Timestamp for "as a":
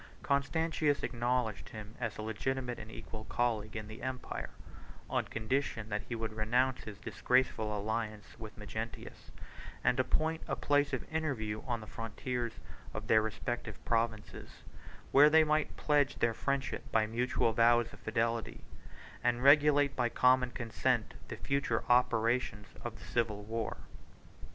1.99-2.23